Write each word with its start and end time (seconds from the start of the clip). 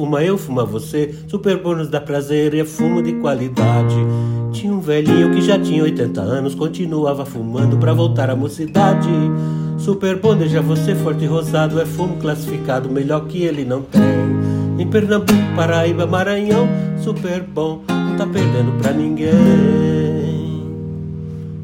fuma 0.00 0.24
eu, 0.24 0.38
fuma 0.38 0.64
você. 0.64 1.14
Super 1.28 1.58
bônus 1.58 1.90
dá 1.90 2.00
prazer 2.00 2.54
e 2.54 2.60
é 2.60 2.64
fumo 2.64 3.02
de 3.02 3.12
qualidade. 3.20 3.94
Tinha 4.50 4.72
um 4.72 4.80
velhinho 4.80 5.30
que 5.30 5.42
já 5.42 5.58
tinha 5.58 5.82
80 5.82 6.18
anos, 6.22 6.54
continuava 6.54 7.26
fumando 7.26 7.76
pra 7.76 7.92
voltar 7.92 8.30
à 8.30 8.34
mocidade. 8.34 9.10
Super 9.76 10.18
bom, 10.18 10.34
deixa 10.34 10.62
você 10.62 10.94
forte 10.94 11.24
e 11.24 11.26
rosado, 11.26 11.78
é 11.78 11.84
fumo 11.84 12.16
classificado, 12.16 12.88
melhor 12.88 13.26
que 13.26 13.42
ele 13.42 13.62
não 13.62 13.82
tem. 13.82 14.00
Em 14.78 14.86
Pernambuco, 14.88 15.54
Paraíba, 15.54 16.06
Maranhão, 16.06 16.66
super 17.02 17.42
bom, 17.42 17.82
não 17.86 18.16
tá 18.16 18.26
perdendo 18.26 18.80
pra 18.80 18.92
ninguém. 18.92 19.30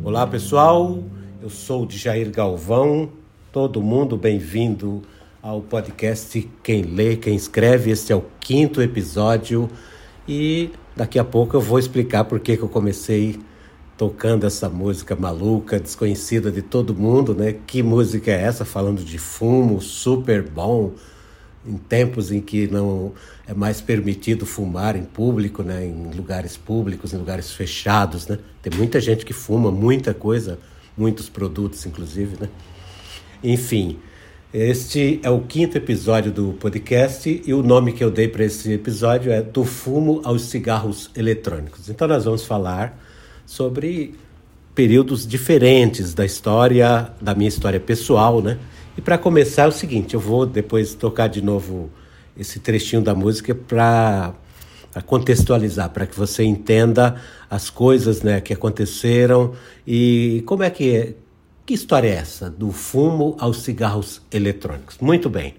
Olá 0.04 0.26
pessoal, 0.26 0.98
eu 1.42 1.48
sou 1.48 1.86
o 1.86 1.90
Jair 1.90 2.30
Galvão, 2.30 3.08
todo 3.50 3.80
mundo 3.80 4.14
bem-vindo 4.14 5.00
ao 5.46 5.62
podcast 5.62 6.50
Quem 6.60 6.82
Lê, 6.82 7.14
Quem 7.14 7.36
Escreve. 7.36 7.92
Este 7.92 8.12
é 8.12 8.16
o 8.16 8.24
quinto 8.40 8.82
episódio 8.82 9.70
e 10.26 10.72
daqui 10.96 11.20
a 11.20 11.24
pouco 11.24 11.56
eu 11.56 11.60
vou 11.60 11.78
explicar 11.78 12.24
por 12.24 12.40
que, 12.40 12.58
eu 12.60 12.68
comecei 12.68 13.38
tocando 13.96 14.44
essa 14.44 14.68
música 14.68 15.14
maluca, 15.14 15.78
desconhecida 15.78 16.50
de 16.50 16.62
todo 16.62 16.92
mundo, 16.92 17.32
né? 17.32 17.54
Que 17.64 17.80
música 17.80 18.32
é 18.32 18.42
essa? 18.42 18.64
Falando 18.64 19.04
de 19.04 19.18
fumo, 19.18 19.80
super 19.80 20.42
bom, 20.42 20.94
em 21.64 21.76
tempos 21.76 22.32
em 22.32 22.40
que 22.40 22.66
não 22.66 23.12
é 23.46 23.54
mais 23.54 23.80
permitido 23.80 24.44
fumar 24.44 24.96
em 24.96 25.04
público, 25.04 25.62
né? 25.62 25.86
Em 25.86 26.10
lugares 26.12 26.56
públicos, 26.56 27.14
em 27.14 27.18
lugares 27.18 27.52
fechados, 27.52 28.26
né? 28.26 28.36
Tem 28.60 28.76
muita 28.76 29.00
gente 29.00 29.24
que 29.24 29.32
fuma 29.32 29.70
muita 29.70 30.12
coisa, 30.12 30.58
muitos 30.98 31.28
produtos, 31.28 31.86
inclusive, 31.86 32.36
né? 32.40 32.48
Enfim, 33.44 34.00
este 34.58 35.20
é 35.22 35.28
o 35.28 35.42
quinto 35.42 35.76
episódio 35.76 36.32
do 36.32 36.54
podcast 36.54 37.42
e 37.44 37.52
o 37.52 37.62
nome 37.62 37.92
que 37.92 38.02
eu 38.02 38.10
dei 38.10 38.26
para 38.26 38.42
esse 38.42 38.72
episódio 38.72 39.30
é 39.30 39.42
Do 39.42 39.66
Fumo 39.66 40.22
aos 40.24 40.44
Cigarros 40.44 41.10
Eletrônicos. 41.14 41.90
Então, 41.90 42.08
nós 42.08 42.24
vamos 42.24 42.42
falar 42.46 42.98
sobre 43.44 44.14
períodos 44.74 45.26
diferentes 45.26 46.14
da 46.14 46.24
história, 46.24 47.10
da 47.20 47.34
minha 47.34 47.48
história 47.48 47.78
pessoal, 47.78 48.40
né? 48.40 48.58
E 48.96 49.02
para 49.02 49.18
começar 49.18 49.64
é 49.64 49.66
o 49.66 49.72
seguinte, 49.72 50.14
eu 50.14 50.20
vou 50.20 50.46
depois 50.46 50.94
tocar 50.94 51.26
de 51.26 51.42
novo 51.42 51.90
esse 52.34 52.58
trechinho 52.58 53.02
da 53.02 53.14
música 53.14 53.54
para 53.54 54.32
contextualizar, 55.04 55.90
para 55.90 56.06
que 56.06 56.18
você 56.18 56.44
entenda 56.44 57.20
as 57.50 57.68
coisas 57.68 58.22
né, 58.22 58.40
que 58.40 58.54
aconteceram 58.54 59.52
e 59.86 60.42
como 60.46 60.62
é 60.62 60.70
que 60.70 60.96
é, 60.96 61.14
que 61.66 61.74
história 61.74 62.08
é 62.08 62.12
essa 62.12 62.48
do 62.48 62.70
fumo 62.70 63.36
aos 63.40 63.62
cigarros 63.62 64.22
eletrônicos. 64.30 64.96
Muito 65.00 65.28
bem, 65.28 65.56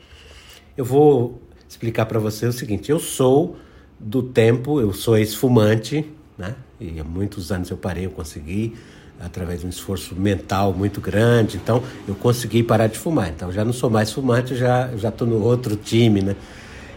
eu 0.78 0.86
vou 0.86 1.42
explicar 1.68 2.06
para 2.06 2.18
você 2.18 2.48
o 2.48 2.54
seguinte: 2.54 2.90
eu 2.90 2.98
sou 2.98 3.58
do 4.00 4.24
tempo, 4.24 4.80
eu 4.80 4.94
sou 4.94 5.18
ex-fumante, 5.18 6.10
né? 6.38 6.56
E 6.80 6.98
há 7.00 7.04
muitos 7.04 7.52
anos 7.52 7.70
eu 7.70 7.76
parei, 7.76 8.06
eu 8.06 8.12
consegui, 8.12 8.76
através 9.20 9.62
de 9.62 9.66
um 9.66 9.70
esforço 9.70 10.16
mental 10.16 10.74
muito 10.74 11.02
grande, 11.02 11.58
então 11.58 11.84
eu 12.08 12.16
consegui 12.16 12.64
parar 12.64 12.88
de 12.88 12.98
fumar. 12.98 13.30
Então 13.30 13.52
já 13.52 13.66
não 13.66 13.74
sou 13.74 13.90
mais 13.90 14.12
fumante, 14.12 14.56
já 14.56 14.96
já 14.96 15.10
estou 15.10 15.28
no 15.28 15.44
outro 15.44 15.76
time, 15.76 16.22
né? 16.22 16.36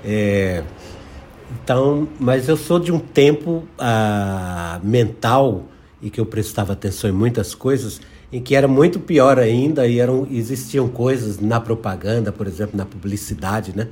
É, 0.04 0.62
então, 1.62 2.08
mas 2.20 2.48
eu 2.48 2.56
sou 2.56 2.78
de 2.78 2.92
um 2.92 2.98
tempo 3.00 3.66
ah, 3.76 4.80
mental 4.84 5.64
e 6.00 6.08
que 6.08 6.20
eu 6.20 6.26
prestava 6.26 6.74
atenção 6.74 7.10
em 7.10 7.12
muitas 7.12 7.54
coisas 7.56 8.00
em 8.32 8.40
que 8.40 8.54
era 8.54 8.68
muito 8.68 9.00
pior 9.00 9.38
ainda 9.38 9.86
e 9.86 9.98
eram 9.98 10.26
existiam 10.30 10.88
coisas 10.88 11.40
na 11.40 11.60
propaganda, 11.60 12.30
por 12.30 12.46
exemplo, 12.46 12.76
na 12.76 12.86
publicidade, 12.86 13.76
né, 13.76 13.88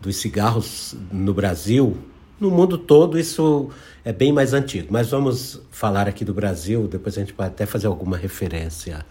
dos 0.00 0.16
cigarros 0.16 0.94
no 1.10 1.32
Brasil, 1.32 1.96
no 2.38 2.50
mundo 2.50 2.76
todo 2.76 3.18
isso 3.18 3.70
é 4.04 4.12
bem 4.12 4.32
mais 4.32 4.52
antigo, 4.52 4.88
mas 4.90 5.10
vamos 5.10 5.60
falar 5.70 6.08
aqui 6.08 6.24
do 6.24 6.34
Brasil, 6.34 6.88
depois 6.88 7.16
a 7.16 7.20
gente 7.20 7.32
pode 7.32 7.50
até 7.50 7.66
fazer 7.66 7.86
alguma 7.86 8.16
referência 8.16 9.06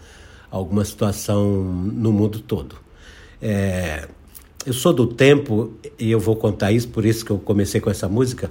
a 0.50 0.56
alguma 0.56 0.84
situação 0.84 1.50
no 1.50 2.12
mundo 2.12 2.40
todo. 2.40 2.76
É, 3.40 4.06
eu 4.66 4.72
sou 4.72 4.92
do 4.92 5.06
tempo, 5.06 5.72
e 5.98 6.10
eu 6.10 6.20
vou 6.20 6.36
contar 6.36 6.70
isso, 6.70 6.88
por 6.88 7.04
isso 7.04 7.24
que 7.24 7.30
eu 7.30 7.38
comecei 7.38 7.80
com 7.80 7.90
essa 7.90 8.08
música. 8.08 8.50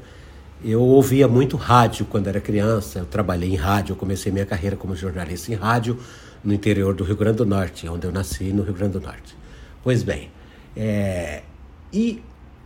Eu 0.63 0.81
ouvia 0.81 1.27
muito 1.27 1.57
rádio 1.57 2.05
quando 2.05 2.27
era 2.27 2.39
criança, 2.39 2.99
eu 2.99 3.05
trabalhei 3.05 3.49
em 3.49 3.55
rádio, 3.55 3.93
eu 3.93 3.95
comecei 3.95 4.31
minha 4.31 4.45
carreira 4.45 4.75
como 4.75 4.95
jornalista 4.95 5.51
em 5.51 5.55
rádio 5.55 5.97
no 6.43 6.53
interior 6.53 6.93
do 6.93 7.03
Rio 7.03 7.15
Grande 7.15 7.37
do 7.37 7.45
Norte, 7.45 7.87
onde 7.87 8.05
eu 8.05 8.11
nasci, 8.11 8.45
no 8.53 8.61
Rio 8.63 8.73
Grande 8.73 8.93
do 8.93 9.01
Norte. 9.01 9.35
Pois 9.83 10.03
bem, 10.03 10.29
é, 10.75 11.41
e 11.91 12.21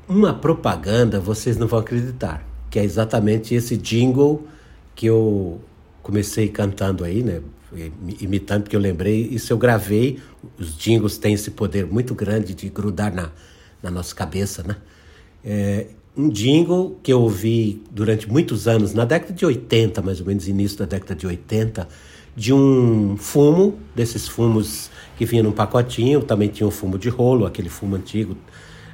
uma 0.07 0.33
propaganda, 0.33 1.19
vocês 1.19 1.57
não 1.57 1.67
vão 1.67 1.79
acreditar 1.79 2.45
que 2.75 2.79
é 2.79 2.83
exatamente 2.83 3.55
esse 3.55 3.77
jingle 3.77 4.45
que 4.93 5.05
eu 5.05 5.61
comecei 6.03 6.49
cantando 6.49 7.05
aí, 7.05 7.23
né? 7.23 7.41
Imitando, 8.19 8.63
porque 8.63 8.75
eu 8.75 8.79
lembrei, 8.81 9.29
isso 9.31 9.53
eu 9.53 9.57
gravei. 9.57 10.19
Os 10.57 10.77
jingles 10.77 11.17
têm 11.17 11.33
esse 11.33 11.51
poder 11.51 11.85
muito 11.85 12.13
grande 12.13 12.53
de 12.53 12.67
grudar 12.67 13.13
na, 13.13 13.31
na 13.81 13.89
nossa 13.89 14.13
cabeça, 14.13 14.61
né? 14.61 14.75
É, 15.41 15.87
um 16.17 16.29
jingle 16.29 16.97
que 17.03 17.11
eu 17.11 17.21
ouvi 17.21 17.81
durante 17.91 18.29
muitos 18.29 18.67
anos, 18.67 18.93
na 18.93 19.05
década 19.05 19.33
de 19.33 19.45
80, 19.45 20.01
mais 20.01 20.19
ou 20.19 20.25
menos, 20.25 20.47
início 20.47 20.77
da 20.77 20.85
década 20.85 21.15
de 21.15 21.27
80, 21.27 21.87
de 22.35 22.53
um 22.53 23.15
fumo, 23.17 23.77
desses 23.95 24.27
fumos 24.27 24.89
que 25.17 25.25
vinha 25.25 25.43
num 25.43 25.51
pacotinho, 25.51 26.21
também 26.21 26.49
tinha 26.49 26.67
um 26.67 26.71
fumo 26.71 26.97
de 26.97 27.09
rolo, 27.09 27.45
aquele 27.45 27.69
fumo 27.69 27.95
antigo, 27.95 28.35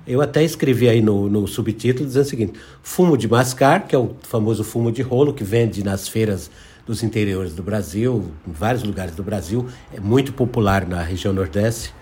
eu 0.06 0.20
até 0.22 0.44
escrevi 0.44 0.90
aí 0.90 1.02
no, 1.02 1.30
no 1.30 1.48
subtítulo 1.48 2.06
dizendo 2.06 2.26
o 2.26 2.30
seguinte: 2.30 2.54
fumo 2.82 3.18
de 3.18 3.28
mascar, 3.28 3.88
que 3.88 3.96
é 3.96 4.00
o 4.00 4.16
famoso 4.24 4.64
fumo 4.64 4.92
de 4.92 5.02
rolo 5.02 5.34
que 5.34 5.44
vende 5.44 5.84
nas 5.84 6.08
feiras 6.08 6.50
dos 6.86 7.04
interiores 7.04 7.54
do 7.54 7.62
Brasil, 7.62 8.32
em 8.48 8.52
vários 8.52 8.84
lugares 8.84 9.16
do 9.16 9.24
Brasil, 9.24 9.68
é 9.94 10.00
muito 10.00 10.34
popular 10.34 10.88
na 10.88 11.02
região 11.04 11.32
Nordeste, 11.32 11.94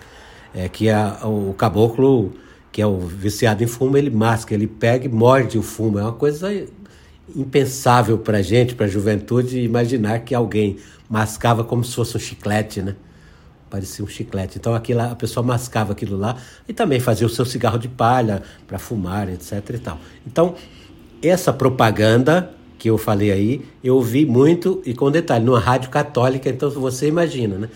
é 0.54 0.68
que 0.68 0.88
é 0.88 0.96
o 1.22 1.54
caboclo, 1.56 2.32
que 2.72 2.80
é 2.80 2.86
o 2.86 2.98
viciado 2.98 3.64
em 3.64 3.66
fumo, 3.66 3.96
ele 3.96 4.10
masca, 4.10 4.54
ele 4.54 4.66
pega 4.66 5.06
e 5.06 5.08
morde 5.08 5.58
o 5.58 5.62
fumo. 5.62 5.98
É 5.98 6.02
uma 6.02 6.12
coisa 6.12 6.48
impensável 7.34 8.18
para 8.18 8.38
a 8.38 8.42
gente, 8.42 8.74
para 8.74 8.86
a 8.86 8.88
juventude, 8.88 9.60
imaginar 9.60 10.20
que 10.20 10.34
alguém 10.34 10.76
mascava 11.08 11.64
como 11.64 11.84
se 11.84 11.94
fosse 11.94 12.16
um 12.16 12.20
chiclete, 12.20 12.82
né? 12.82 12.96
parecia 13.70 14.04
um 14.04 14.08
chiclete. 14.08 14.58
Então 14.58 14.74
aquilo, 14.74 15.00
a 15.00 15.14
pessoa 15.14 15.46
mascava 15.46 15.92
aquilo 15.92 16.18
lá 16.18 16.36
e 16.68 16.72
também 16.72 16.98
fazia 16.98 17.26
o 17.26 17.30
seu 17.30 17.44
cigarro 17.44 17.78
de 17.78 17.88
palha 17.88 18.42
para 18.66 18.78
fumar, 18.78 19.28
etc. 19.28 19.52
e 19.70 19.78
tal. 19.78 19.98
Então, 20.26 20.56
essa 21.22 21.52
propaganda 21.52 22.50
que 22.76 22.90
eu 22.90 22.98
falei 22.98 23.30
aí, 23.30 23.62
eu 23.84 23.94
ouvi 23.94 24.26
muito 24.26 24.82
e 24.84 24.92
com 24.92 25.10
detalhe, 25.10 25.44
numa 25.44 25.60
rádio 25.60 25.90
católica, 25.90 26.48
então 26.48 26.68
você 26.70 27.06
imagina, 27.06 27.58
né? 27.58 27.68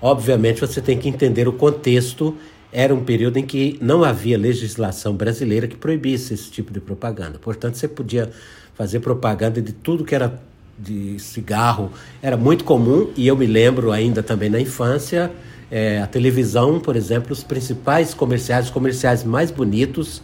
Obviamente 0.00 0.60
você 0.60 0.80
tem 0.80 0.96
que 0.96 1.08
entender 1.08 1.48
o 1.48 1.52
contexto. 1.52 2.36
Era 2.78 2.94
um 2.94 3.02
período 3.02 3.38
em 3.38 3.46
que 3.46 3.78
não 3.80 4.04
havia 4.04 4.36
legislação 4.36 5.14
brasileira 5.16 5.66
que 5.66 5.78
proibisse 5.78 6.34
esse 6.34 6.50
tipo 6.50 6.70
de 6.70 6.78
propaganda. 6.78 7.38
Portanto, 7.38 7.76
você 7.76 7.88
podia 7.88 8.30
fazer 8.74 9.00
propaganda 9.00 9.62
de 9.62 9.72
tudo 9.72 10.04
que 10.04 10.14
era 10.14 10.38
de 10.78 11.18
cigarro 11.18 11.90
era 12.22 12.36
muito 12.36 12.64
comum 12.64 13.10
e 13.16 13.26
eu 13.26 13.34
me 13.34 13.46
lembro 13.46 13.92
ainda 13.92 14.22
também 14.22 14.50
na 14.50 14.60
infância 14.60 15.32
é, 15.70 16.02
a 16.02 16.06
televisão, 16.06 16.78
por 16.78 16.96
exemplo, 16.96 17.32
os 17.32 17.42
principais 17.42 18.12
comerciais, 18.12 18.66
os 18.66 18.70
comerciais 18.70 19.24
mais 19.24 19.50
bonitos 19.50 20.20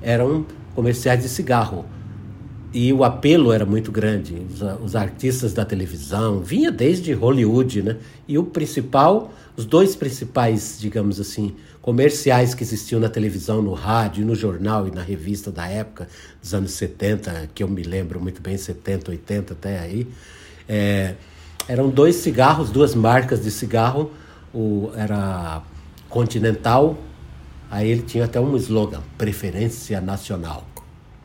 eram 0.00 0.46
comerciais 0.74 1.22
de 1.22 1.28
cigarro 1.28 1.84
e 2.72 2.90
o 2.90 3.04
apelo 3.04 3.52
era 3.52 3.66
muito 3.66 3.92
grande. 3.92 4.34
Os, 4.50 4.62
os, 4.82 4.96
artistas 4.96 5.52
da 5.52 5.64
televisão 5.64 6.40
vinha 6.40 6.70
desde 6.70 7.12
Hollywood, 7.12 7.82
né? 7.82 7.96
E 8.26 8.38
o 8.38 8.44
principal, 8.44 9.30
os 9.56 9.64
dois 9.64 9.94
principais, 9.94 10.78
digamos 10.80 11.20
assim, 11.20 11.54
comerciais 11.80 12.54
que 12.54 12.62
existiam 12.62 13.00
na 13.00 13.08
televisão, 13.08 13.60
no 13.60 13.72
rádio, 13.72 14.24
no 14.24 14.34
jornal 14.34 14.86
e 14.86 14.90
na 14.90 15.02
revista 15.02 15.50
da 15.50 15.66
época, 15.66 16.08
dos 16.40 16.54
anos 16.54 16.72
70, 16.72 17.50
que 17.54 17.62
eu 17.62 17.68
me 17.68 17.82
lembro 17.82 18.20
muito 18.20 18.40
bem, 18.40 18.56
70, 18.56 19.10
80 19.10 19.52
até 19.52 19.78
aí, 19.78 20.06
é, 20.68 21.14
eram 21.68 21.90
dois 21.90 22.16
cigarros, 22.16 22.70
duas 22.70 22.94
marcas 22.94 23.42
de 23.42 23.50
cigarro, 23.50 24.10
o, 24.54 24.90
era 24.96 25.62
Continental, 26.08 26.98
aí 27.70 27.90
ele 27.90 28.02
tinha 28.02 28.24
até 28.24 28.40
um 28.40 28.56
slogan, 28.56 29.02
Preferência 29.16 30.00
Nacional 30.00 30.66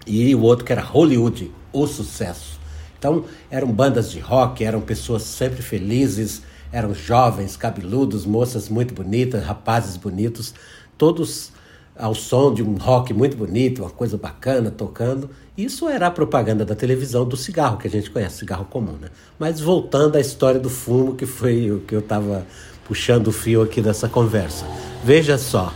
e 0.08 0.34
o 0.34 0.42
outro 0.42 0.66
que 0.66 0.72
era 0.72 0.82
Hollywood, 0.82 1.52
o 1.74 1.86
sucesso. 1.86 2.58
Então 2.98 3.26
eram 3.52 3.72
bandas 3.72 4.10
de 4.10 4.20
rock, 4.20 4.64
eram 4.64 4.82
pessoas 4.82 5.24
sempre 5.24 5.62
felizes, 5.62 6.42
eram 6.72 6.94
jovens, 6.94 7.56
cabeludos, 7.58 8.26
moças 8.26 8.70
muito 8.70 8.94
bonitas, 8.94 9.44
rapazes 9.44 9.98
bonitos, 9.98 10.54
todos 10.98 11.52
ao 11.96 12.14
som 12.14 12.54
de 12.54 12.62
um 12.62 12.76
rock 12.76 13.14
muito 13.14 13.36
bonito, 13.36 13.82
uma 13.82 13.90
coisa 13.90 14.18
bacana 14.18 14.70
tocando. 14.70 15.30
Isso 15.58 15.90
era 15.90 16.08
a 16.08 16.12
propaganda 16.12 16.64
da 16.64 16.76
televisão 16.76 17.26
do 17.26 17.36
cigarro 17.36 17.78
que 17.78 17.88
a 17.88 17.90
gente 17.90 18.12
conhece, 18.12 18.38
cigarro 18.38 18.66
comum, 18.66 18.94
né? 19.02 19.10
Mas 19.40 19.60
voltando 19.60 20.16
à 20.16 20.20
história 20.20 20.60
do 20.60 20.70
fumo, 20.70 21.16
que 21.16 21.26
foi 21.26 21.72
o 21.72 21.80
que 21.80 21.96
eu 21.96 22.00
estava 22.00 22.46
puxando 22.86 23.28
o 23.28 23.32
fio 23.32 23.64
aqui 23.64 23.82
dessa 23.82 24.08
conversa. 24.08 24.66
Veja 25.04 25.38
só, 25.38 25.74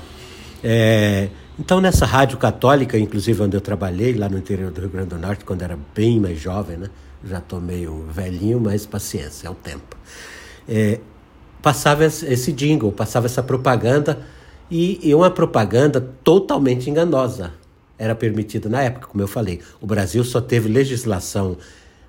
é, 0.63 1.29
Então, 1.59 1.81
nessa 1.81 2.05
rádio 2.05 2.37
católica, 2.37 2.97
inclusive 2.97 3.41
onde 3.41 3.55
eu 3.57 3.61
trabalhei, 3.61 4.13
lá 4.13 4.29
no 4.29 4.37
interior 4.37 4.71
do 4.71 4.81
Rio 4.81 4.89
Grande 4.89 5.09
do 5.09 5.17
Norte, 5.17 5.43
quando 5.43 5.61
era 5.61 5.77
bem 5.93 6.19
mais 6.19 6.39
jovem, 6.39 6.77
né? 6.77 6.89
Já 7.23 7.37
estou 7.37 7.59
meio 7.59 8.03
velhinho, 8.09 8.59
mas 8.59 8.85
paciência, 8.85 9.47
é 9.47 9.51
o 9.51 9.53
tempo. 9.55 9.95
É, 10.73 11.01
passava 11.61 12.05
esse 12.05 12.53
jingle, 12.53 12.93
passava 12.93 13.25
essa 13.25 13.43
propaganda, 13.43 14.25
e, 14.71 14.99
e 15.03 15.13
uma 15.13 15.29
propaganda 15.29 15.99
totalmente 16.23 16.89
enganosa. 16.89 17.51
Era 17.99 18.15
permitida 18.15 18.69
na 18.69 18.81
época, 18.81 19.07
como 19.07 19.21
eu 19.21 19.27
falei. 19.27 19.59
O 19.81 19.85
Brasil 19.85 20.23
só 20.23 20.39
teve 20.39 20.69
legislação 20.69 21.57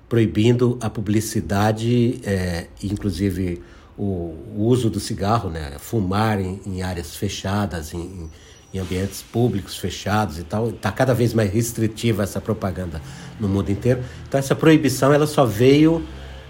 proibindo 0.07 0.77
a 0.81 0.89
publicidade, 0.89 2.21
é, 2.23 2.67
inclusive 2.81 3.61
o, 3.97 4.33
uso 4.55 4.89
do 4.89 4.99
cigarro, 4.99 5.49
né? 5.49 5.73
fumar 5.77 6.39
em, 6.39 6.61
em 6.65 6.81
áreas 6.81 7.15
fechadas, 7.15 7.93
em, 7.93 8.29
em, 8.73 8.79
ambientes 8.79 9.21
públicos 9.21 9.77
fechados 9.77 10.39
e 10.39 10.43
tal. 10.43 10.69
Está 10.69 10.91
cada 10.91 11.13
vez 11.13 11.33
mais 11.33 11.51
restritiva 11.51 12.23
essa 12.23 12.39
propaganda 12.39 13.01
no 13.39 13.49
mundo 13.49 13.71
inteiro. 13.71 14.01
Então 14.27 14.39
essa 14.39 14.55
proibição 14.55 15.13
ela 15.13 15.27
só 15.27 15.45
veio 15.45 16.03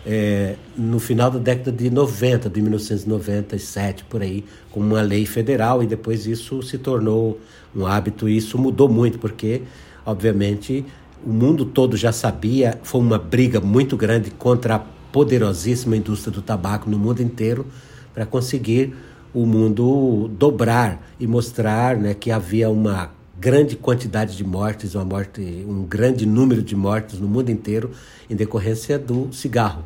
é, 0.05 0.55
no 0.77 0.99
final 0.99 1.31
da 1.31 1.39
década 1.39 1.71
de 1.71 1.89
90, 1.89 2.49
de 2.49 2.61
1997, 2.61 4.03
por 4.05 4.21
aí, 4.21 4.43
com 4.71 4.79
uma 4.79 5.01
lei 5.01 5.25
federal, 5.25 5.81
e 5.81 5.87
depois 5.87 6.25
isso 6.25 6.61
se 6.61 6.77
tornou 6.77 7.39
um 7.75 7.85
hábito, 7.85 8.27
e 8.27 8.37
isso 8.37 8.57
mudou 8.57 8.89
muito, 8.89 9.17
porque, 9.17 9.61
obviamente, 10.05 10.85
o 11.25 11.29
mundo 11.31 11.65
todo 11.65 11.95
já 11.95 12.11
sabia, 12.11 12.79
foi 12.83 12.99
uma 12.99 13.17
briga 13.17 13.61
muito 13.61 13.95
grande 13.95 14.29
contra 14.31 14.75
a 14.75 14.79
poderosíssima 14.79 15.95
indústria 15.95 16.33
do 16.33 16.41
tabaco 16.41 16.89
no 16.89 16.99
mundo 16.99 17.21
inteiro 17.21 17.65
para 18.13 18.25
conseguir 18.25 18.93
o 19.33 19.45
mundo 19.45 20.29
dobrar 20.37 21.01
e 21.19 21.25
mostrar 21.25 21.95
né, 21.95 22.13
que 22.13 22.29
havia 22.29 22.69
uma 22.69 23.11
grande 23.39 23.75
quantidade 23.75 24.37
de 24.37 24.43
mortes, 24.43 24.95
uma 24.95 25.05
morte, 25.05 25.41
um 25.67 25.83
grande 25.83 26.25
número 26.25 26.61
de 26.61 26.75
mortes 26.75 27.19
no 27.19 27.27
mundo 27.27 27.49
inteiro 27.49 27.91
em 28.29 28.35
decorrência 28.35 28.99
do 28.99 29.31
cigarro 29.33 29.83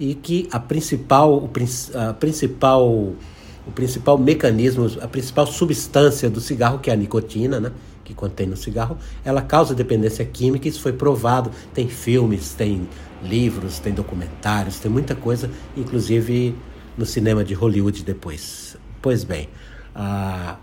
e 0.00 0.14
que 0.14 0.48
a 0.50 0.58
principal, 0.58 1.34
o, 1.34 1.50
a 1.94 2.14
principal, 2.14 2.88
o 2.88 3.72
principal 3.74 4.16
mecanismo, 4.16 4.90
a 5.00 5.06
principal 5.06 5.46
substância 5.46 6.30
do 6.30 6.40
cigarro, 6.40 6.78
que 6.78 6.88
é 6.88 6.94
a 6.94 6.96
nicotina, 6.96 7.60
né, 7.60 7.70
que 8.02 8.14
contém 8.14 8.46
no 8.46 8.56
cigarro, 8.56 8.96
ela 9.22 9.42
causa 9.42 9.74
dependência 9.74 10.24
química, 10.24 10.66
isso 10.66 10.80
foi 10.80 10.94
provado, 10.94 11.50
tem 11.74 11.86
filmes, 11.86 12.54
tem 12.54 12.88
livros, 13.22 13.78
tem 13.78 13.92
documentários, 13.92 14.78
tem 14.78 14.90
muita 14.90 15.14
coisa, 15.14 15.50
inclusive 15.76 16.54
no 16.96 17.04
cinema 17.04 17.44
de 17.44 17.52
Hollywood 17.52 18.02
depois. 18.02 18.76
Pois 19.02 19.22
bem, 19.22 19.48
ah, 19.94 20.56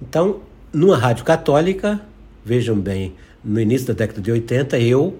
então, 0.00 0.40
numa 0.74 0.98
rádio 0.98 1.24
católica, 1.24 2.00
vejam 2.44 2.76
bem, 2.76 3.14
no 3.42 3.60
início 3.60 3.86
da 3.86 3.94
década 3.94 4.20
de 4.20 4.32
80, 4.32 4.78
eu, 4.78 5.16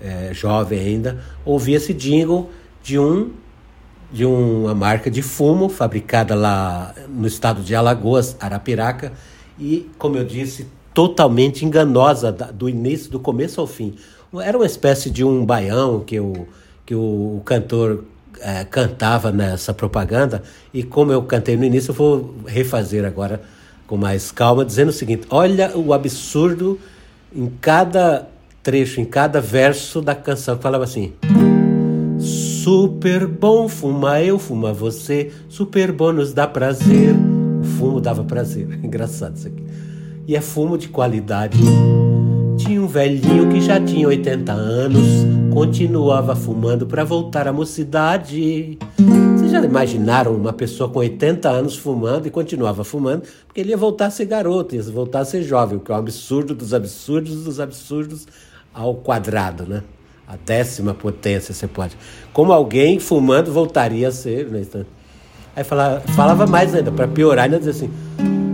é, 0.00 0.32
jovem 0.32 0.80
ainda, 0.80 1.20
ouvi 1.44 1.74
esse 1.74 1.92
jingle 1.92 2.50
de 2.82 2.98
um 2.98 3.30
de 4.12 4.24
uma 4.24 4.72
marca 4.72 5.10
de 5.10 5.20
fumo 5.20 5.68
fabricada 5.68 6.32
lá 6.32 6.94
no 7.08 7.26
estado 7.26 7.60
de 7.60 7.74
Alagoas, 7.74 8.36
Arapiraca, 8.38 9.12
e, 9.58 9.90
como 9.98 10.16
eu 10.16 10.24
disse, 10.24 10.68
totalmente 10.94 11.64
enganosa 11.64 12.30
do 12.30 12.68
início, 12.68 13.10
do 13.10 13.18
começo 13.18 13.60
ao 13.60 13.66
fim. 13.66 13.96
Era 14.40 14.56
uma 14.56 14.64
espécie 14.64 15.10
de 15.10 15.24
um 15.24 15.44
baião 15.44 16.00
que 16.00 16.20
o, 16.20 16.46
que 16.86 16.94
o 16.94 17.42
cantor 17.44 18.04
é, 18.40 18.64
cantava 18.64 19.32
nessa 19.32 19.74
propaganda, 19.74 20.40
e 20.72 20.84
como 20.84 21.10
eu 21.10 21.22
cantei 21.24 21.56
no 21.56 21.64
início, 21.64 21.90
eu 21.90 21.94
vou 21.94 22.36
refazer 22.46 23.04
agora 23.04 23.42
com 23.86 23.96
mais 23.96 24.30
calma, 24.30 24.64
dizendo 24.64 24.88
o 24.88 24.92
seguinte: 24.92 25.26
olha 25.30 25.76
o 25.76 25.92
absurdo 25.92 26.78
em 27.34 27.50
cada 27.60 28.28
trecho, 28.62 29.00
em 29.00 29.04
cada 29.04 29.40
verso 29.40 30.00
da 30.00 30.14
canção, 30.14 30.58
falava 30.58 30.84
assim. 30.84 31.12
Super 32.18 33.28
bom, 33.28 33.68
fuma 33.68 34.20
eu, 34.20 34.40
fuma 34.40 34.72
você, 34.72 35.30
super 35.48 35.92
bom 35.92 36.12
nos 36.12 36.32
dá 36.32 36.48
prazer. 36.48 37.14
O 37.60 37.64
fumo 37.78 38.00
dava 38.00 38.24
prazer, 38.24 38.66
engraçado 38.82 39.36
isso 39.36 39.46
aqui. 39.46 39.62
E 40.26 40.34
é 40.34 40.40
fumo 40.40 40.76
de 40.76 40.88
qualidade. 40.88 41.58
Tinha 42.56 42.82
um 42.82 42.88
velhinho 42.88 43.48
que 43.50 43.60
já 43.60 43.78
tinha 43.78 44.08
80 44.08 44.52
anos, 44.52 45.06
continuava 45.52 46.34
fumando 46.34 46.86
para 46.86 47.04
voltar 47.04 47.46
à 47.46 47.52
mocidade. 47.52 48.76
Imaginaram 49.64 50.34
uma 50.34 50.52
pessoa 50.52 50.90
com 50.90 50.98
80 50.98 51.48
anos 51.48 51.76
fumando 51.76 52.26
e 52.26 52.30
continuava 52.30 52.84
fumando? 52.84 53.22
Porque 53.46 53.60
ele 53.60 53.70
ia 53.70 53.76
voltar 53.76 54.06
a 54.06 54.10
ser 54.10 54.26
garoto, 54.26 54.74
ia 54.74 54.82
voltar 54.82 55.20
a 55.20 55.24
ser 55.24 55.42
jovem, 55.42 55.78
o 55.78 55.80
que 55.80 55.90
é 55.90 55.94
um 55.94 55.98
absurdo 55.98 56.54
dos 56.54 56.74
absurdos 56.74 57.44
dos 57.44 57.58
absurdos 57.58 58.26
ao 58.74 58.94
quadrado, 58.94 59.64
né? 59.66 59.82
a 60.26 60.36
décima 60.36 60.92
potência 60.92 61.54
você 61.54 61.66
pode. 61.66 61.96
Como 62.32 62.52
alguém 62.52 62.98
fumando 62.98 63.52
voltaria 63.52 64.08
a 64.08 64.12
ser. 64.12 64.48
Né? 64.48 64.64
Aí 65.54 65.64
falava, 65.64 66.00
falava 66.00 66.46
mais 66.46 66.74
ainda, 66.74 66.90
para 66.90 67.06
piorar, 67.06 67.44
ainda 67.44 67.58
dizia 67.58 67.72
assim: 67.72 67.90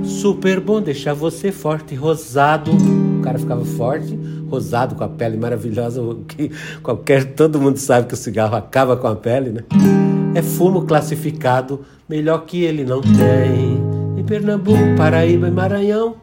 super 0.04 0.60
bom 0.60 0.81
deixar 0.81 1.14
você 1.14 1.50
forte, 1.50 1.94
rosado. 1.94 2.70
O 3.19 3.22
cara 3.22 3.38
ficava 3.38 3.64
forte, 3.64 4.19
rosado, 4.50 4.94
com 4.94 5.04
a 5.04 5.08
pele 5.08 5.37
maravilhosa. 5.37 6.02
Que 6.28 6.50
qualquer, 6.82 7.32
todo 7.34 7.60
mundo 7.60 7.78
sabe 7.78 8.06
que 8.06 8.14
o 8.14 8.16
cigarro 8.16 8.56
acaba 8.56 8.96
com 8.96 9.06
a 9.06 9.16
pele, 9.16 9.50
né? 9.50 10.12
É 10.34 10.40
fumo 10.40 10.87
classificado, 10.87 11.84
melhor 12.08 12.46
que 12.46 12.64
ele 12.64 12.84
não 12.84 13.00
tem. 13.00 13.79
Em 14.19 14.25
Pernambuco, 14.25 14.96
Paraíba 14.96 15.49
e 15.49 15.50
Maranhão. 15.50 16.17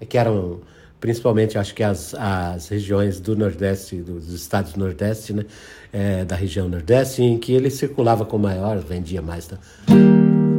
É 0.00 0.06
que 0.06 0.16
eram 0.16 0.60
principalmente 1.02 1.58
acho 1.58 1.74
que 1.74 1.82
as, 1.82 2.14
as 2.14 2.68
regiões 2.68 3.18
do 3.18 3.34
Nordeste, 3.34 3.96
dos 3.96 4.32
estados 4.32 4.72
do 4.72 4.78
Nordeste, 4.78 5.32
né, 5.32 5.44
é, 5.92 6.24
da 6.24 6.36
região 6.36 6.68
Nordeste, 6.68 7.24
em 7.24 7.36
que 7.36 7.52
ele 7.52 7.70
circulava 7.70 8.24
com 8.24 8.38
maior, 8.38 8.78
vendia 8.78 9.20
mais. 9.20 9.48
Tá, 9.48 9.58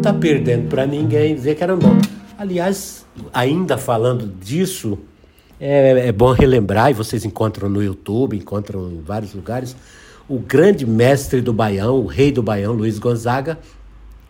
tá 0.02 0.14
perdendo 0.14 0.68
para 0.68 0.86
ninguém 0.86 1.34
dizer 1.34 1.56
que 1.56 1.64
era 1.64 1.78
bom. 1.78 1.98
Aliás, 2.38 3.06
ainda 3.34 3.78
falando 3.78 4.28
disso, 4.28 5.00
é, 5.62 6.10
é 6.10 6.12
bom 6.12 6.34
relembrar, 6.34 6.92
e 6.92 6.94
vocês 6.94 7.24
encontram 7.24 7.70
no 7.70 7.82
YouTube, 7.82 8.36
encontram 8.36 8.92
em 8.92 9.02
vários 9.02 9.34
lugares, 9.34 9.78
o 10.28 10.40
grande 10.40 10.86
mestre 10.86 11.42
do 11.42 11.54
Baião, 11.54 11.98
o 12.00 12.06
rei 12.06 12.32
do 12.32 12.42
Baião, 12.42 12.74
Luiz 12.74 12.98
Gonzaga, 12.98 13.60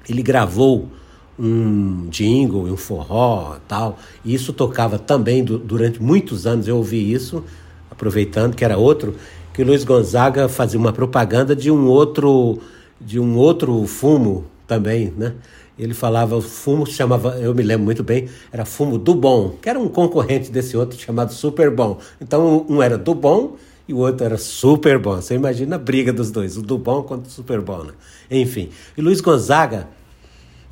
ele 0.09 0.21
gravou 0.21 0.89
um 1.37 2.07
jingle, 2.09 2.65
um 2.65 2.77
forró 2.77 3.57
tal. 3.67 3.97
E 4.23 4.33
isso 4.33 4.53
tocava 4.53 4.99
também 4.99 5.43
do, 5.43 5.57
durante 5.57 6.01
muitos 6.01 6.45
anos, 6.45 6.67
eu 6.67 6.77
ouvi 6.77 7.11
isso, 7.11 7.43
aproveitando 7.89 8.55
que 8.55 8.65
era 8.65 8.77
outro, 8.77 9.15
que 9.53 9.63
Luiz 9.63 9.83
Gonzaga 9.83 10.49
fazia 10.49 10.79
uma 10.79 10.91
propaganda 10.91 11.55
de 11.55 11.69
um 11.69 11.87
outro 11.87 12.59
de 12.99 13.19
um 13.19 13.35
outro 13.35 13.85
fumo 13.85 14.45
também, 14.65 15.13
né? 15.17 15.33
Ele 15.77 15.93
falava, 15.93 16.35
o 16.35 16.41
fumo 16.41 16.85
chamava, 16.85 17.37
eu 17.39 17.53
me 17.53 17.63
lembro 17.63 17.83
muito 17.83 18.03
bem, 18.03 18.29
era 18.51 18.63
fumo 18.63 18.97
do 18.97 19.13
bom, 19.13 19.55
que 19.61 19.67
era 19.67 19.79
um 19.79 19.89
concorrente 19.89 20.51
desse 20.51 20.77
outro 20.77 20.97
chamado 20.97 21.33
Super 21.33 21.69
Bom. 21.69 21.97
Então 22.21 22.65
um 22.69 22.81
era 22.81 22.97
do 22.97 23.13
bom 23.13 23.57
e 23.87 23.93
o 23.93 23.97
outro 23.97 24.25
era 24.25 24.37
super 24.37 24.97
bom. 24.97 25.15
Você 25.15 25.35
imagina 25.35 25.75
a 25.75 25.79
briga 25.79 26.13
dos 26.13 26.31
dois, 26.31 26.57
o 26.57 26.61
do 26.61 26.77
bom 26.77 27.03
contra 27.03 27.27
o 27.27 27.31
super 27.31 27.61
bom, 27.61 27.83
né? 27.83 27.93
Enfim. 28.29 28.69
E 28.97 29.01
Luiz 29.01 29.21
Gonzaga 29.21 29.87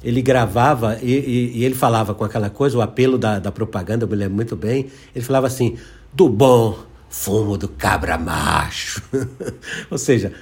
ele 0.03 0.21
gravava 0.21 0.97
e, 1.01 1.11
e, 1.11 1.57
e, 1.59 1.65
ele 1.65 1.75
falava 1.75 2.15
com 2.15 2.23
aquela 2.23 2.49
coisa, 2.49 2.77
o 2.77 2.81
apelo 2.81 3.17
da, 3.17 3.37
da 3.37 3.51
propaganda, 3.51 4.05
eu 4.05 4.09
me 4.09 4.15
lembro 4.15 4.35
muito 4.35 4.55
bem. 4.55 4.87
Ele 5.13 5.23
falava 5.23 5.47
assim: 5.47 5.77
do 6.13 6.27
bom 6.27 6.79
fumo 7.09 7.57
do 7.57 7.67
cabra 7.67 8.17
macho. 8.17 9.03
Ou 9.91 9.97
seja, 9.97 10.33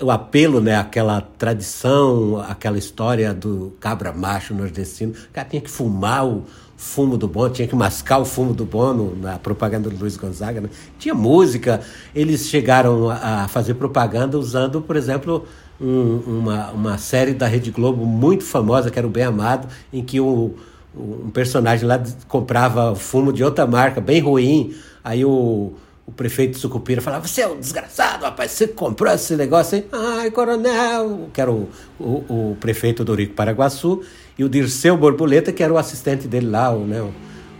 o 0.00 0.10
apelo, 0.10 0.60
né, 0.60 0.76
aquela 0.76 1.20
tradição, 1.20 2.40
aquela 2.48 2.78
história 2.78 3.34
do 3.34 3.72
cabra 3.80 4.12
macho 4.12 4.54
nordestino. 4.54 5.12
O 5.12 5.32
cara 5.32 5.48
tinha 5.48 5.60
que 5.60 5.70
fumar 5.70 6.26
o 6.26 6.44
fumo 6.76 7.16
do 7.16 7.26
bom, 7.26 7.48
tinha 7.50 7.66
que 7.66 7.74
mascar 7.74 8.18
o 8.18 8.24
fumo 8.24 8.54
do 8.54 8.64
bom 8.64 9.12
na 9.20 9.38
propaganda 9.38 9.90
do 9.90 9.98
Luiz 9.98 10.16
Gonzaga. 10.16 10.60
Né? 10.60 10.68
Tinha 10.98 11.14
música, 11.14 11.80
eles 12.14 12.48
chegaram 12.48 13.10
a, 13.10 13.44
a 13.44 13.48
fazer 13.48 13.74
propaganda 13.74 14.38
usando, 14.38 14.80
por 14.80 14.94
exemplo 14.94 15.44
um, 15.80 16.18
uma, 16.26 16.70
uma 16.70 16.98
série 16.98 17.32
da 17.34 17.46
Rede 17.46 17.70
Globo 17.70 18.04
muito 18.04 18.44
famosa, 18.44 18.90
que 18.90 18.98
era 18.98 19.06
o 19.06 19.10
Bem 19.10 19.24
Amado, 19.24 19.68
em 19.92 20.02
que 20.02 20.20
o, 20.20 20.54
um 20.96 21.30
personagem 21.30 21.86
lá 21.86 22.02
comprava 22.26 22.94
fumo 22.94 23.32
de 23.32 23.44
outra 23.44 23.66
marca, 23.66 24.00
bem 24.00 24.20
ruim. 24.20 24.74
Aí 25.02 25.24
o, 25.24 25.72
o 26.08 26.12
prefeito 26.12 26.52
de 26.52 26.58
Sucupira 26.58 27.02
falava: 27.02 27.28
Você 27.28 27.42
é 27.42 27.46
um 27.46 27.60
desgraçado, 27.60 28.24
rapaz, 28.24 28.52
você 28.52 28.66
comprou 28.66 29.12
esse 29.12 29.36
negócio 29.36 29.76
aí? 29.76 29.86
Ai, 29.92 30.30
coronel, 30.30 31.28
que 31.34 31.38
era 31.38 31.52
o, 31.52 31.68
o, 32.00 32.52
o 32.52 32.56
prefeito 32.58 33.04
do 33.04 33.14
Rico 33.14 33.34
Paraguaçu, 33.34 34.02
e 34.38 34.42
o 34.42 34.48
Dirceu 34.48 34.96
Borboleta, 34.96 35.52
que 35.52 35.62
era 35.62 35.70
o 35.70 35.76
assistente 35.76 36.26
dele 36.26 36.48
lá, 36.48 36.70
o, 36.70 36.86
né, 36.86 37.02
o, 37.02 37.12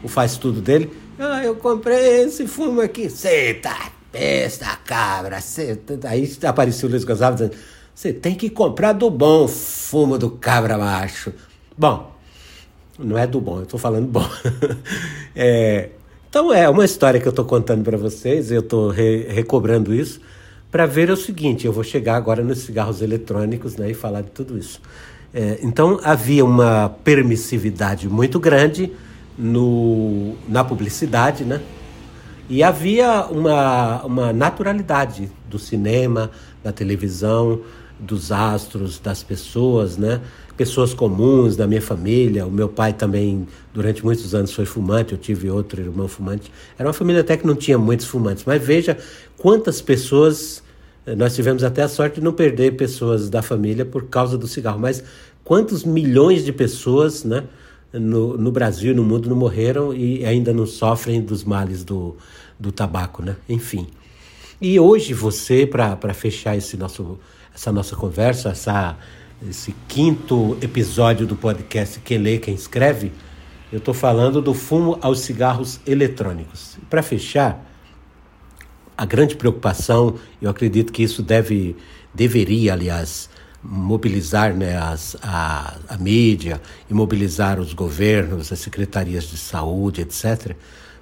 o 0.02 0.08
faz-tudo 0.08 0.62
dele. 0.62 0.90
Ah, 1.18 1.44
eu 1.44 1.56
comprei 1.56 2.22
esse 2.22 2.46
fumo 2.46 2.80
aqui. 2.80 3.10
Você 3.10 3.52
tá 3.52 3.92
besta, 4.10 4.64
cabra. 4.82 5.42
Cê... 5.42 5.76
Tá- 5.76 6.08
aí 6.08 6.34
apareceu 6.44 6.88
o 6.88 6.90
Luiz 6.90 7.04
Gonçalves 7.04 7.40
dizendo: 7.40 7.62
você 7.94 8.14
tem 8.14 8.34
que 8.34 8.48
comprar 8.48 8.94
do 8.94 9.10
bom 9.10 9.46
fumo 9.46 10.16
do 10.16 10.30
cabra 10.30 10.78
macho. 10.78 11.34
Bom, 11.76 12.16
não 12.98 13.18
é 13.18 13.26
do 13.26 13.42
bom, 13.42 13.58
eu 13.58 13.64
estou 13.64 13.78
falando 13.78 14.06
bom. 14.06 14.26
é, 15.36 15.90
Então 16.28 16.52
é 16.52 16.68
uma 16.68 16.85
história 16.85 17.18
que 17.18 17.26
eu 17.26 17.30
estou 17.30 17.44
contando 17.44 17.82
para 17.82 17.97
vocês, 17.97 18.50
eu 18.50 18.61
estou 18.61 18.90
re 18.90 19.26
recobrando 19.28 19.94
isso 19.94 20.20
para 20.70 20.85
ver 20.85 21.11
o 21.11 21.16
seguinte: 21.16 21.66
eu 21.66 21.73
vou 21.73 21.82
chegar 21.82 22.16
agora 22.16 22.42
nos 22.44 22.58
cigarros 22.58 23.00
eletrônicos 23.00 23.76
né, 23.76 23.90
e 23.90 23.94
falar 23.94 24.20
de 24.20 24.30
tudo 24.30 24.58
isso. 24.58 24.80
É, 25.32 25.58
então 25.62 25.99
havia 26.02 26.44
uma 26.44 26.90
permissividade 27.02 28.08
muito 28.08 28.38
grande 28.38 28.92
no, 29.38 30.35
na 30.47 30.62
publicidade, 30.62 31.44
né? 31.44 31.62
E 32.50 32.62
havia 32.62 33.26
uma, 33.26 34.02
uma 34.04 34.32
naturalidade 34.32 35.30
do 35.49 35.58
cinema, 35.58 36.30
da 36.62 36.73
televisão, 36.73 37.61
dos 37.99 38.32
astros, 38.32 38.99
das 38.99 39.23
pessoas, 39.23 39.97
né? 39.97 40.20
Pessoas 40.58 40.92
comuns 40.92 41.56
da 41.56 41.66
minha 41.66 41.80
família. 41.80 42.44
O 42.44 42.50
meu 42.50 42.68
pai 42.68 42.92
também, 42.92 43.46
durante 43.72 44.04
muitos 44.04 44.34
anos, 44.34 44.52
foi 44.52 44.66
fumante. 44.66 45.12
Eu 45.12 45.18
tive 45.18 45.48
outro 45.48 45.80
irmão 45.80 46.06
fumante. 46.06 46.52
Era 46.76 46.88
uma 46.88 46.92
família 46.92 47.22
até 47.22 47.36
que 47.36 47.46
não 47.46 47.54
tinha 47.54 47.78
muitos 47.78 48.06
fumantes. 48.06 48.44
Mas 48.44 48.60
veja 48.62 48.98
quantas 49.38 49.80
pessoas. 49.80 50.62
Eh, 51.06 51.14
nós 51.14 51.34
tivemos 51.34 51.64
até 51.64 51.82
a 51.82 51.88
sorte 51.88 52.16
de 52.16 52.20
não 52.20 52.32
perder 52.32 52.76
pessoas 52.76 53.30
da 53.30 53.40
família 53.40 53.86
por 53.86 54.08
causa 54.08 54.36
do 54.36 54.46
cigarro. 54.46 54.78
Mas 54.80 55.02
quantos 55.44 55.84
milhões 55.84 56.44
de 56.44 56.52
pessoas, 56.52 57.24
né? 57.24 57.44
No, 57.90 58.36
no 58.36 58.52
Brasil 58.52 58.92
e 58.92 58.94
no 58.94 59.02
mundo 59.02 59.30
não 59.30 59.36
morreram 59.36 59.94
e 59.94 60.22
ainda 60.26 60.52
não 60.52 60.66
sofrem 60.66 61.22
dos 61.22 61.42
males 61.42 61.84
do, 61.84 62.16
do 62.58 62.70
tabaco, 62.70 63.22
né? 63.22 63.36
Enfim. 63.48 63.86
E 64.60 64.78
hoje 64.80 65.14
você, 65.14 65.64
para 65.64 66.12
fechar 66.12 66.56
esse 66.56 66.76
nosso, 66.76 67.16
essa 67.54 67.70
nossa 67.70 67.94
conversa, 67.94 68.48
essa, 68.48 68.98
esse 69.47 69.75
quinto 69.87 70.59
episódio 70.61 71.26
do 71.26 71.37
podcast 71.37 72.00
Quem 72.00 72.18
Lê, 72.18 72.38
Quem 72.38 72.54
Escreve, 72.54 73.12
eu 73.71 73.78
estou 73.78 73.95
falando 73.95 74.42
do 74.42 74.52
fumo 74.52 74.99
aos 75.00 75.21
cigarros 75.21 75.78
eletrônicos. 75.87 76.76
Para 76.90 77.02
fechar, 77.02 77.64
a 78.97 79.04
grande 79.04 79.37
preocupação, 79.37 80.16
eu 80.42 80.50
acredito 80.50 80.92
que 80.92 81.02
isso 81.02 81.23
deve, 81.23 81.76
deveria, 82.12 82.73
aliás, 82.73 83.30
mobilizar 83.62 84.52
né, 84.54 84.76
as, 84.76 85.16
a, 85.23 85.76
a 85.88 85.97
mídia 85.97 86.61
e 86.90 86.95
mobilizar 86.95 87.61
os 87.61 87.73
governos, 87.73 88.50
as 88.50 88.59
secretarias 88.59 89.25
de 89.25 89.37
saúde, 89.37 90.00
etc., 90.00 90.57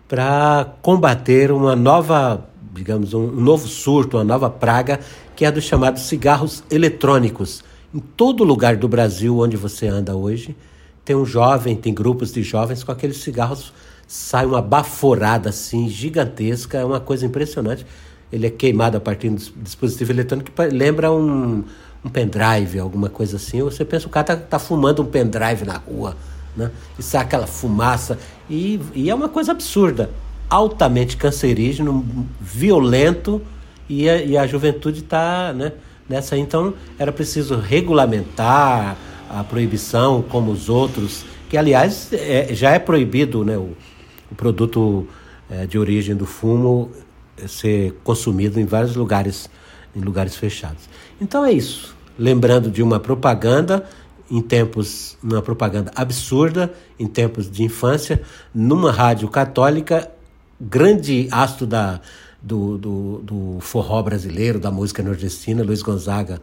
para 0.07 0.75
combater 0.83 1.50
uma 1.50 1.75
nova, 1.75 2.49
digamos, 2.73 3.12
um 3.14 3.28
novo 3.28 3.66
surto, 3.66 4.19
uma 4.19 4.25
nova 4.25 4.50
praga, 4.50 5.00
que 5.35 5.45
é 5.45 5.50
dos 5.50 5.64
chamados 5.64 6.02
cigarros 6.02 6.62
eletrônicos. 6.71 7.64
Em 7.95 7.99
todo 7.99 8.45
lugar 8.45 8.76
do 8.76 8.88
Brasil 8.88 9.38
onde 9.38 9.57
você 9.57 9.87
anda 9.87 10.14
hoje, 10.14 10.57
tem 11.05 11.14
um 11.14 11.25
jovem, 11.25 11.76
tem 11.76 11.95
grupos 11.95 12.33
de 12.33 12.43
jovens 12.43 12.83
com 12.83 12.93
aqueles 12.93 13.19
cigarros, 13.19 13.73
sai 14.07 14.45
uma 14.45 14.61
baforada 14.61 15.50
assim 15.50 15.88
gigantesca, 15.88 16.78
é 16.78 16.85
uma 16.85 17.00
coisa 17.00 17.25
impressionante. 17.26 17.87
Ele 18.33 18.47
é 18.47 18.50
queimado 18.50 18.97
a 18.97 19.00
partir 19.00 19.31
do 19.31 19.37
dispositivo 19.62 20.12
eletrônico 20.12 20.50
que 20.50 20.62
lembra 20.69 21.12
um, 21.12 21.64
um 22.05 22.09
pendrive, 22.11 22.78
alguma 22.78 23.09
coisa 23.09 23.37
assim. 23.37 23.62
Você 23.62 23.85
pensa, 23.85 24.07
o 24.07 24.11
cara 24.11 24.25
tá, 24.25 24.37
tá 24.37 24.59
fumando 24.59 25.02
um 25.02 25.07
pendrive 25.07 25.64
na 25.64 25.78
rua 25.78 26.16
né? 26.57 26.71
E 26.99 27.02
sai 27.02 27.23
aquela 27.23 27.47
fumaça. 27.47 28.19
E, 28.49 28.81
e 28.95 29.11
é 29.11 29.14
uma 29.14 29.28
coisa 29.28 29.52
absurda. 29.52 30.11
Altamente 30.49 31.16
cancerígeno, 31.16 32.05
violento, 32.40 33.43
e 33.88 34.09
a, 34.09 34.23
e 34.23 34.37
a 34.37 34.47
juventude 34.47 35.00
está 35.00 35.52
né, 35.52 35.73
nessa. 36.08 36.36
Então, 36.36 36.75
era 36.98 37.12
preciso 37.12 37.56
regulamentar 37.56 38.96
a 39.28 39.42
proibição, 39.44 40.22
como 40.22 40.52
os 40.52 40.68
outros, 40.68 41.25
que, 41.48 41.56
aliás, 41.56 42.12
é, 42.12 42.54
já 42.54 42.70
é 42.70 42.78
proibido 42.78 43.44
né, 43.44 43.56
o, 43.56 43.72
o 44.30 44.34
produto 44.34 45.06
é, 45.50 45.66
de 45.66 45.78
origem 45.78 46.14
do 46.14 46.26
fumo 46.26 46.90
ser 47.46 47.94
consumido 48.02 48.58
em 48.58 48.64
vários 48.64 48.96
lugares, 48.96 49.50
em 49.94 50.00
lugares 50.00 50.36
fechados. 50.36 50.88
Então 51.20 51.44
é 51.44 51.52
isso. 51.52 51.94
Lembrando 52.18 52.70
de 52.70 52.82
uma 52.82 52.98
propaganda 52.98 53.84
em 54.30 54.40
tempos, 54.40 55.16
numa 55.22 55.42
propaganda 55.42 55.92
absurda, 55.94 56.72
em 56.98 57.06
tempos 57.06 57.50
de 57.50 57.62
infância, 57.62 58.22
numa 58.54 58.90
rádio 58.90 59.28
católica, 59.28 60.10
grande 60.60 61.28
astro 61.30 61.66
da, 61.66 62.00
do, 62.46 62.78
do, 62.78 63.18
do 63.22 63.60
forró 63.60 64.02
brasileiro, 64.02 64.60
da 64.60 64.70
música 64.70 65.02
nordestina, 65.02 65.64
Luiz 65.64 65.82
Gonzaga, 65.82 66.40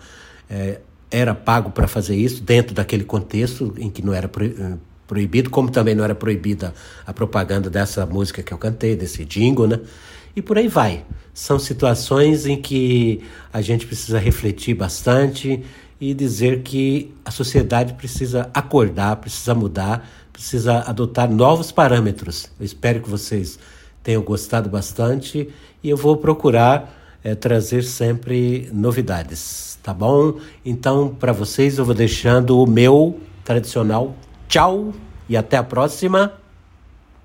é, 0.50 0.81
era 1.10 1.33
pago 1.33 1.72
para 1.72 1.88
fazer 1.88 2.15
isso, 2.15 2.43
dentro 2.43 2.74
daquele 2.75 3.03
contexto 3.03 3.74
em 3.77 3.89
que 3.89 4.03
não 4.03 4.13
era 4.13 4.29
eh, 4.41 4.74
proibido, 5.07 5.50
como 5.50 5.72
também 5.72 5.95
não 5.95 6.03
era 6.03 6.15
proibida 6.15 6.74
a 7.05 7.13
propaganda 7.13 7.69
dessa 7.69 8.05
música 8.05 8.43
que 8.43 8.51
eu 8.51 8.57
cantei, 8.57 8.95
desse 8.95 9.24
jingle, 9.24 9.67
né? 9.67 9.79
E 10.36 10.41
por 10.41 10.57
aí 10.57 10.67
vai. 10.67 11.05
São 11.33 11.60
situações 11.60 12.48
em 12.48 12.60
que 12.60 13.24
a 13.51 13.62
gente 13.62 13.86
precisa 13.86 14.17
refletir 14.17 14.74
bastante, 14.74 15.63
e 16.05 16.13
dizer 16.13 16.63
que 16.63 17.13
a 17.24 17.31
sociedade 17.31 17.93
precisa 17.93 18.50
acordar, 18.53 19.15
precisa 19.15 19.55
mudar, 19.55 20.05
precisa 20.33 20.79
adotar 20.79 21.31
novos 21.31 21.72
parâmetros. 21.72 22.51
Eu 22.60 22.65
espero 22.65 23.01
que 23.01 23.10
vocês 23.10 23.57
tenham 24.03 24.22
gostado 24.22 24.69
bastante 24.69 25.48
e 25.84 25.90
eu 25.90 25.98
vou 25.98 26.18
procurar 26.18 27.20
é, 27.24 27.36
trazer 27.36 27.84
sempre 27.84 28.70
novidades, 28.72 29.78
tá 29.82 29.94
bom? 29.94 30.36
Então, 30.66 31.10
para 31.10 31.32
vocês, 31.32 31.78
eu 31.78 31.86
vou 31.86 31.96
deixando 31.96 32.60
o 32.60 32.68
meu 32.68 33.20
tradicional 33.44 34.16
tchau 34.48 34.94
e 35.28 35.36
até 35.36 35.58
a 35.58 35.63
próxima. 35.63 36.43